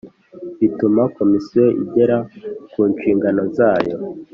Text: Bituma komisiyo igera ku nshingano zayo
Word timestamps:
Bituma 0.59 1.03
komisiyo 1.17 1.65
igera 1.83 2.17
ku 2.71 2.79
nshingano 2.91 3.41
zayo 3.57 3.95